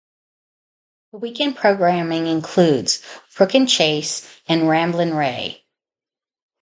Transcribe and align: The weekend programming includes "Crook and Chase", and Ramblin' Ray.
The 1.11 1.19
weekend 1.19 1.57
programming 1.57 2.25
includes 2.25 3.03
"Crook 3.35 3.53
and 3.53 3.69
Chase", 3.69 4.27
and 4.47 4.67
Ramblin' 4.67 5.13
Ray. 5.13 5.63